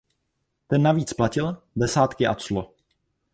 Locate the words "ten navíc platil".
0.67-1.57